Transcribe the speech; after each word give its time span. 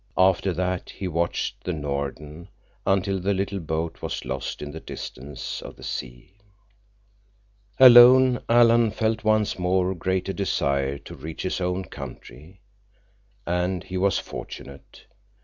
After 0.17 0.51
that, 0.53 0.89
he 0.89 1.07
watched 1.07 1.63
the 1.63 1.73
Norden 1.73 2.47
until 2.87 3.19
the 3.19 3.35
little 3.35 3.59
boat 3.59 4.01
was 4.01 4.25
lost 4.25 4.63
in 4.63 4.71
the 4.71 4.79
distance 4.79 5.61
of 5.61 5.75
the 5.75 5.83
sea. 5.83 6.33
Alone, 7.79 8.41
Alan 8.49 8.89
felt 8.89 9.23
once 9.23 9.59
more 9.59 9.91
a 9.91 9.95
greater 9.95 10.33
desire 10.33 10.97
to 10.97 11.13
reach 11.13 11.43
his 11.43 11.61
own 11.61 11.85
country. 11.85 12.61
And 13.45 13.83
he 13.83 13.95
was 13.99 14.17
fortunate. 14.17 15.05